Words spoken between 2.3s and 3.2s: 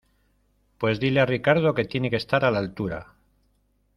a la altura